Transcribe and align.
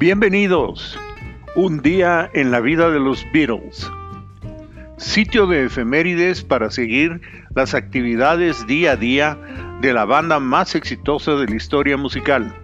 Bienvenidos. 0.00 0.98
Un 1.56 1.82
día 1.82 2.30
en 2.32 2.50
la 2.50 2.60
vida 2.60 2.88
de 2.88 2.98
los 2.98 3.26
Beatles. 3.34 3.86
Sitio 4.96 5.46
de 5.46 5.66
efemérides 5.66 6.42
para 6.42 6.70
seguir 6.70 7.20
las 7.54 7.74
actividades 7.74 8.66
día 8.66 8.92
a 8.92 8.96
día 8.96 9.38
de 9.82 9.92
la 9.92 10.06
banda 10.06 10.40
más 10.40 10.74
exitosa 10.74 11.32
de 11.32 11.48
la 11.48 11.54
historia 11.54 11.98
musical, 11.98 12.56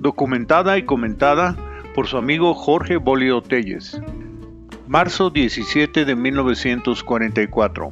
documentada 0.00 0.76
y 0.76 0.82
comentada 0.82 1.54
por 1.94 2.08
su 2.08 2.16
amigo 2.16 2.52
Jorge 2.52 2.96
Bolio 2.96 3.42
Telles. 3.42 4.02
Marzo 4.88 5.30
17 5.30 6.04
de 6.04 6.16
1944. 6.16 7.90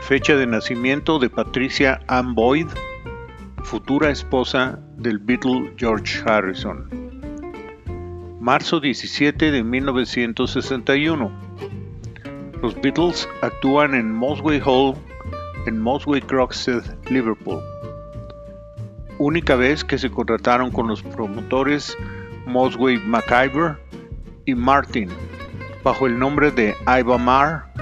Fecha 0.00 0.34
de 0.34 0.48
nacimiento 0.48 1.20
de 1.20 1.30
Patricia 1.30 2.00
Ann 2.08 2.34
Boyd, 2.34 2.66
futura 3.62 4.10
esposa 4.10 4.80
del 4.96 5.20
Beatle 5.20 5.74
George 5.76 6.20
Harrison. 6.26 6.97
Marzo 8.40 8.78
17 8.78 9.50
de 9.50 9.64
1961. 9.64 11.32
Los 12.62 12.80
Beatles 12.80 13.28
actúan 13.42 13.94
en 13.94 14.12
Mosway 14.12 14.62
Hall, 14.64 14.94
en 15.66 15.80
Mosway 15.80 16.20
Croxteth, 16.20 17.10
Liverpool. 17.10 17.60
Única 19.18 19.56
vez 19.56 19.82
que 19.82 19.98
se 19.98 20.08
contrataron 20.08 20.70
con 20.70 20.86
los 20.86 21.02
promotores 21.02 21.96
Mosway 22.46 22.98
MacIver 22.98 23.76
y 24.44 24.54
Martin, 24.54 25.08
bajo 25.82 26.06
el 26.06 26.16
nombre 26.16 26.52
de 26.52 26.76
Iva 26.86 27.18
Mar 27.18 27.72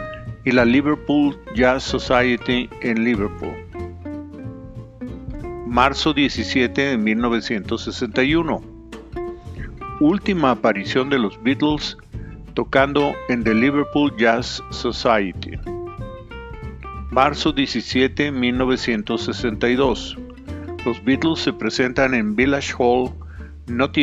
y 0.47 0.53
la 0.53 0.65
Liverpool 0.65 1.39
Jazz 1.55 1.83
Society 1.83 2.71
en 2.81 3.05
Liverpool. 3.05 3.55
Marzo 5.67 6.15
17 6.15 6.81
de 6.81 6.97
1961. 6.97 8.76
Última 10.01 10.51
aparición 10.51 11.09
de 11.09 11.19
los 11.19 11.43
Beatles 11.43 11.97
tocando 12.53 13.15
en 13.31 13.43
The 13.43 13.55
Liverpool 13.55 14.15
Jazz 14.19 14.63
Society. 14.71 15.53
Marzo 17.11 17.51
17, 17.51 18.31
1962. 18.31 20.19
Los 20.85 21.03
Beatles 21.03 21.41
se 21.41 21.55
presentan 21.55 22.13
en 22.13 22.37
Village 22.37 22.75
Hall, 22.79 23.11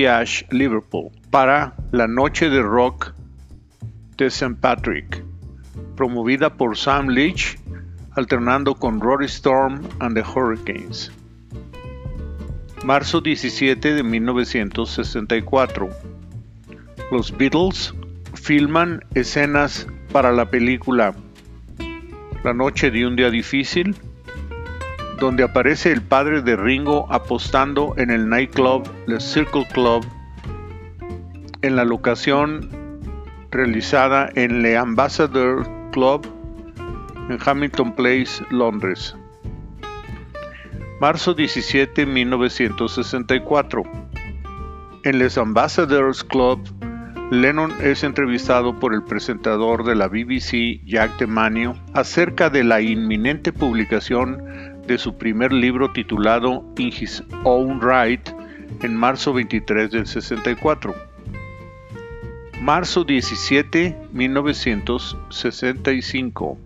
Ash, 0.10 0.42
Liverpool, 0.50 1.12
para 1.30 1.76
la 1.92 2.08
Noche 2.08 2.50
de 2.50 2.64
Rock 2.64 3.14
de 4.18 4.26
St. 4.26 4.56
Patrick, 4.60 5.24
promovida 5.96 6.56
por 6.56 6.76
Sam 6.76 7.10
Leach, 7.10 7.60
alternando 8.16 8.74
con 8.74 9.00
Rory 9.00 9.28
Storm 9.28 9.82
and 10.00 10.16
the 10.16 10.24
Hurricanes. 10.24 11.12
Marzo 12.84 13.22
17 13.22 13.94
de 13.94 14.04
1964. 14.04 15.90
Los 17.12 17.38
Beatles 17.38 17.94
filman 18.34 19.06
escenas 19.16 19.88
para 20.12 20.34
la 20.34 20.50
película 20.50 21.16
La 22.44 22.54
noche 22.54 22.92
de 22.92 23.08
un 23.08 23.16
día 23.16 23.30
difícil, 23.30 23.96
donde 25.18 25.44
aparece 25.44 25.94
el 25.94 26.02
padre 26.02 26.42
de 26.42 26.58
Ringo 26.58 27.08
apostando 27.10 27.94
en 27.96 28.12
el 28.12 28.28
nightclub 28.28 28.84
The 29.08 29.22
Circle 29.22 29.66
Club 29.72 30.06
en 31.62 31.78
la 31.78 31.86
locación 31.86 32.70
realizada 33.50 34.30
en 34.36 34.62
The 34.62 34.76
Ambassador 34.76 35.66
Club 35.94 36.28
en 37.30 37.40
Hamilton 37.46 37.96
Place, 37.96 38.44
Londres. 38.50 39.16
Marzo 41.04 41.34
17, 41.34 42.06
1964. 42.06 43.84
En 45.04 45.20
Les 45.20 45.38
Ambassadors 45.38 46.24
Club, 46.24 46.62
Lennon 47.30 47.74
es 47.82 48.06
entrevistado 48.06 48.80
por 48.80 48.94
el 48.94 49.04
presentador 49.04 49.84
de 49.84 49.96
la 49.96 50.08
BBC, 50.08 50.80
Jack 50.86 51.20
DeManio, 51.20 51.76
acerca 51.94 52.50
de 52.50 52.64
la 52.64 52.80
inminente 52.80 53.52
publicación 53.52 54.82
de 54.88 54.98
su 54.98 55.18
primer 55.18 55.52
libro 55.52 55.92
titulado 55.92 56.64
In 56.78 56.88
His 56.88 57.22
Own 57.44 57.82
Right 57.82 58.30
en 58.82 58.96
marzo 58.96 59.34
23 59.34 59.92
del 59.92 60.08
64. 60.08 60.96
Marzo 62.62 63.04
17, 63.04 64.08
1965. 64.14 66.58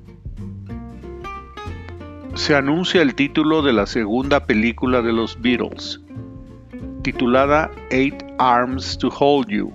Se 2.38 2.56
anuncia 2.56 3.02
el 3.02 3.14
título 3.16 3.62
de 3.64 3.74
la 3.74 3.88
segunda 3.88 4.46
película 4.46 5.02
de 5.02 5.12
los 5.12 5.42
Beatles, 5.42 6.00
titulada 7.02 7.72
Eight 7.90 8.24
Arms 8.38 9.00
to 9.00 9.09
Hold 9.09 9.50
You, 9.50 9.74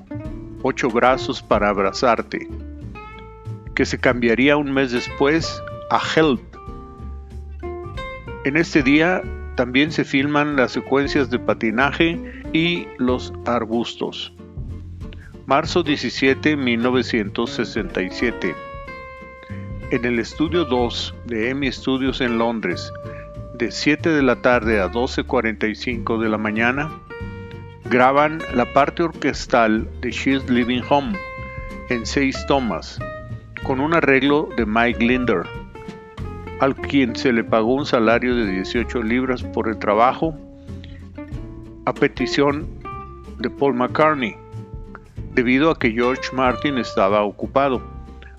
Ocho 0.62 0.89
Brazos 0.89 1.43
para 1.43 1.71
Abrazarte, 1.71 2.49
que 3.75 3.84
se 3.84 3.99
cambiaría 3.99 4.56
un 4.56 4.73
mes 4.73 4.93
después 4.93 5.61
a 5.91 6.00
Help. 6.15 6.41
En 8.45 8.56
este 8.56 8.84
día 8.84 9.23
también 9.56 9.91
se 9.91 10.05
filman 10.05 10.55
las 10.55 10.71
secuencias 10.71 11.31
de 11.31 11.41
patinaje 11.41 12.19
y 12.53 12.87
los 12.97 13.34
arbustos. 13.44 14.33
Marzo 15.47 15.83
17, 15.83 16.56
1967. 16.56 18.55
En 19.93 20.07
el 20.07 20.19
estudio 20.19 20.65
2 20.65 21.15
de 21.27 21.51
EMI 21.51 21.71
Studios 21.71 22.23
en 22.23 22.39
Londres, 22.39 22.91
de 23.53 23.71
7 23.71 24.09
de 24.09 24.23
la 24.23 24.37
tarde 24.37 24.81
a 24.81 24.91
12.45 24.91 26.19
de 26.19 26.31
la 26.31 26.39
mañana, 26.39 26.91
graban 27.91 28.39
la 28.55 28.73
parte 28.73 29.03
orquestal 29.03 29.87
de 30.01 30.11
She's 30.11 30.49
Living 30.49 30.81
Home 30.89 31.13
en 31.91 32.07
seis 32.07 32.43
tomas, 32.47 32.99
con 33.65 33.81
un 33.81 33.93
arreglo 33.93 34.49
de 34.57 34.65
Mike 34.65 35.05
Linder, 35.05 35.43
al 36.61 36.75
quien 36.75 37.15
se 37.15 37.31
le 37.31 37.45
pagó 37.45 37.75
un 37.75 37.85
salario 37.85 38.35
de 38.35 38.47
18 38.47 39.03
libras 39.03 39.43
por 39.43 39.69
el 39.69 39.79
trabajo, 39.79 40.35
a 41.85 41.93
petición 41.93 42.67
de 43.41 43.51
Paul 43.51 43.75
McCartney 43.75 44.37
debido 45.35 45.71
a 45.71 45.79
que 45.79 45.93
George 45.93 46.35
Martin 46.35 46.79
estaba 46.79 47.25
ocupado, 47.25 47.92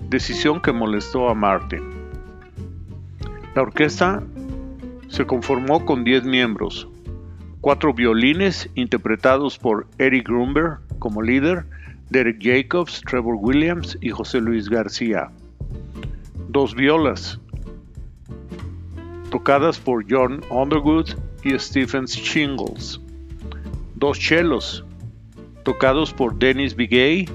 decisión 0.08 0.60
que 0.60 0.72
molestó 0.72 1.28
a 1.28 1.34
Martin. 1.34 1.82
La 3.54 3.62
orquesta 3.62 4.22
se 5.08 5.26
conformó 5.26 5.84
con 5.84 6.04
10 6.04 6.24
miembros, 6.24 6.88
cuatro 7.60 7.94
violines 7.94 8.68
interpretados 8.74 9.58
por 9.58 9.86
Eric 9.98 10.26
Grumber 10.26 10.78
como 10.98 11.22
líder, 11.22 11.64
Derek 12.10 12.38
Jacobs, 12.42 13.00
Trevor 13.00 13.36
Williams 13.40 13.96
y 14.00 14.10
José 14.10 14.40
Luis 14.40 14.68
García, 14.68 15.30
dos 16.48 16.74
violas, 16.74 17.40
tocadas 19.30 19.78
por 19.78 20.04
John 20.10 20.40
Underwood 20.50 21.10
y 21.42 21.58
Stephen 21.58 22.04
Shingles, 22.06 23.00
dos 23.94 24.18
chelos, 24.18 24.84
tocados 25.62 26.12
por 26.12 26.38
Dennis 26.38 26.74
Bigay 26.74 27.28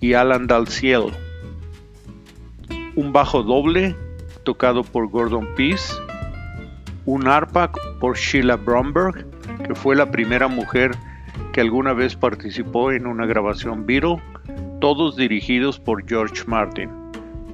y 0.00 0.12
Alan 0.14 0.46
Dalziel. 0.46 1.25
Un 2.96 3.12
bajo 3.12 3.42
doble, 3.42 3.94
tocado 4.42 4.82
por 4.82 5.08
Gordon 5.08 5.46
Peace. 5.54 5.94
Un 7.04 7.28
arpa 7.28 7.70
por 8.00 8.16
Sheila 8.16 8.56
Bromberg, 8.56 9.26
que 9.66 9.74
fue 9.74 9.94
la 9.94 10.10
primera 10.10 10.48
mujer 10.48 10.92
que 11.52 11.60
alguna 11.60 11.92
vez 11.92 12.16
participó 12.16 12.92
en 12.92 13.06
una 13.06 13.26
grabación 13.26 13.84
Beatle, 13.84 14.16
todos 14.80 15.14
dirigidos 15.16 15.78
por 15.78 16.08
George 16.08 16.42
Martin, 16.46 16.90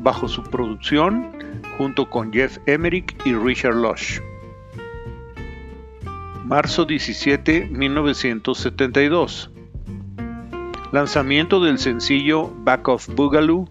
bajo 0.01 0.29
su 0.29 0.45
producción 0.45 1.33
junto 1.77 2.09
con 2.09 2.33
Jeff 2.33 2.59
Emerick 2.67 3.15
y 3.27 3.35
Richard 3.35 3.75
Lush. 3.75 4.21
Marzo 6.45 6.85
17, 6.85 7.69
1972. 7.69 9.51
Lanzamiento 10.93 11.61
del 11.61 11.79
sencillo 11.79 12.53
Back 12.59 12.87
of 12.89 13.09
Boogaloo, 13.15 13.69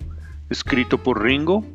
escrito 0.51 0.97
por 0.97 1.23
Ringo, 1.23 1.65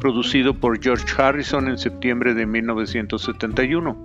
producido 0.00 0.54
por 0.54 0.82
George 0.82 1.04
Harrison 1.16 1.68
en 1.68 1.78
septiembre 1.78 2.32
de 2.34 2.46
1971. 2.46 3.96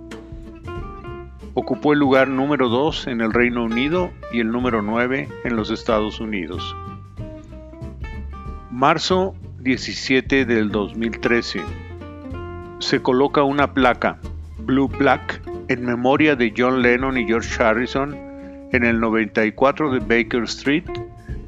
Ocupó 1.54 1.94
el 1.94 1.98
lugar 1.98 2.28
número 2.28 2.68
2 2.68 3.08
en 3.08 3.22
el 3.22 3.32
Reino 3.32 3.64
Unido 3.64 4.10
y 4.30 4.40
el 4.40 4.52
número 4.52 4.82
9 4.82 5.28
en 5.44 5.56
los 5.56 5.70
Estados 5.70 6.20
Unidos. 6.20 6.76
Marzo 8.70 9.34
17 9.60 10.44
del 10.44 10.70
2013. 10.70 11.62
Se 12.78 13.02
coloca 13.02 13.42
una 13.42 13.72
placa, 13.72 14.18
Blue 14.58 14.88
Black, 14.88 15.40
en 15.68 15.84
memoria 15.84 16.36
de 16.36 16.52
John 16.56 16.82
Lennon 16.82 17.16
y 17.16 17.26
George 17.26 17.62
Harrison 17.62 18.14
en 18.72 18.84
el 18.84 19.00
94 19.00 19.90
de 19.92 19.98
Baker 20.00 20.42
Street, 20.44 20.84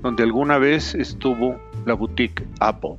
donde 0.03 0.23
alguna 0.23 0.59
vez 0.59 0.95
estuvo 0.95 1.61
la 1.87 1.97
boutique 1.97 2.41
Apple. 2.61 2.97